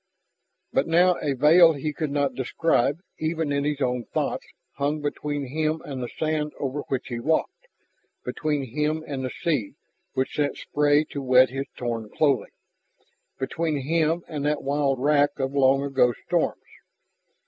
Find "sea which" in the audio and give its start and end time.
9.29-10.33